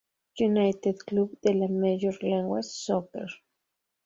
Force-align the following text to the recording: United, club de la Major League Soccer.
United, 0.45 1.03
club 1.05 1.29
de 1.43 1.53
la 1.53 1.67
Major 1.67 2.17
League 2.23 2.63
Soccer. 2.63 3.27